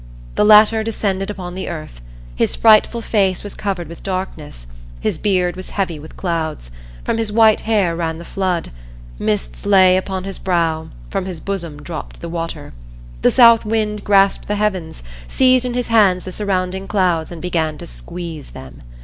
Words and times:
The 0.33 0.43
latter 0.43 0.83
descended 0.83 1.29
upon 1.29 1.53
the 1.53 1.69
earth; 1.69 2.01
his 2.35 2.55
frightful 2.55 3.01
face 3.01 3.43
was 3.43 3.53
covered 3.53 3.87
with 3.87 4.01
darkness; 4.01 4.65
his 4.99 5.19
beard 5.19 5.55
was 5.55 5.69
heavy 5.69 5.99
with 5.99 6.17
clouds; 6.17 6.71
from 7.03 7.19
his 7.19 7.31
white 7.31 7.61
hair 7.61 7.95
ran 7.95 8.17
the 8.17 8.25
flood; 8.25 8.71
mists 9.19 9.63
lay 9.63 9.97
upon 9.97 10.23
his 10.23 10.39
brow; 10.39 10.89
from 11.11 11.25
his 11.25 11.39
bosom 11.39 11.83
dropped 11.83 12.19
the 12.19 12.29
water. 12.29 12.73
The 13.21 13.29
South 13.29 13.63
Wind 13.63 14.03
grasped 14.03 14.47
the 14.47 14.55
heavens, 14.55 15.03
seized 15.27 15.65
in 15.65 15.75
his 15.75 15.89
hands 15.89 16.23
the 16.23 16.31
surrounding 16.31 16.87
clouds 16.87 17.31
and 17.31 17.39
began 17.39 17.77
to 17.77 17.85
squeeze 17.85 18.49
them. 18.53 18.81